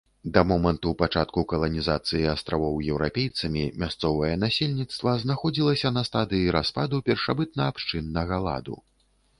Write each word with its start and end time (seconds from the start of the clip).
Да 0.35 0.41
моманту 0.51 0.93
пачатку 1.01 1.43
каланізацыі 1.51 2.25
астравоў 2.31 2.79
еўрапейцамі 2.93 3.67
мясцовае 3.85 4.31
насельніцтва 4.45 5.15
знаходзілася 5.27 5.93
на 5.99 6.05
стадыі 6.11 6.51
распаду 6.59 6.95
першабытнаабшчыннага 7.11 8.45
ладу. 8.51 8.75